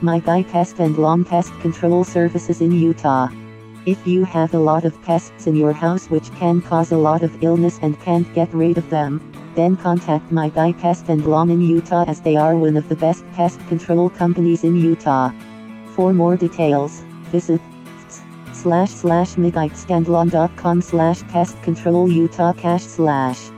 My 0.00 0.20
Guy 0.20 0.44
Pest 0.44 0.78
and 0.78 0.96
Lawn 0.96 1.24
Pest 1.24 1.52
Control 1.60 2.04
Services 2.04 2.60
in 2.60 2.70
Utah. 2.70 3.28
If 3.84 4.06
you 4.06 4.24
have 4.24 4.54
a 4.54 4.58
lot 4.58 4.84
of 4.84 5.00
pests 5.02 5.48
in 5.48 5.56
your 5.56 5.72
house 5.72 6.06
which 6.08 6.30
can 6.36 6.60
cause 6.60 6.92
a 6.92 6.96
lot 6.96 7.24
of 7.24 7.42
illness 7.42 7.80
and 7.82 8.00
can't 8.00 8.32
get 8.32 8.54
rid 8.54 8.78
of 8.78 8.88
them, 8.90 9.20
then 9.56 9.76
contact 9.76 10.30
My 10.30 10.50
Guy 10.50 10.72
Pest 10.72 11.08
and 11.08 11.26
Lawn 11.26 11.50
in 11.50 11.60
Utah 11.60 12.04
as 12.06 12.20
they 12.20 12.36
are 12.36 12.56
one 12.56 12.76
of 12.76 12.88
the 12.88 12.94
best 12.94 13.24
pest 13.32 13.58
control 13.66 14.08
companies 14.08 14.62
in 14.62 14.76
Utah. 14.76 15.32
For 15.96 16.12
more 16.12 16.36
details, 16.36 17.02
visit 17.32 17.60
slash 18.52 18.90
slash 18.90 19.34
myguypestandlawn.com 19.34 20.80
slash 20.80 21.22
pest 21.24 21.60
control 21.62 22.08
utah 22.08 22.52
cache 22.52 22.82
slash. 22.82 23.50